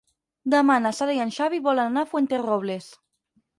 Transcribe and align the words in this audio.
Demà 0.53 0.77
na 0.85 0.91
Sara 1.01 1.17
i 1.17 1.21
en 1.27 1.35
Xavi 1.37 1.61
volen 1.69 1.93
anar 1.93 2.07
a 2.07 2.11
Fuenterrobles. 2.15 2.91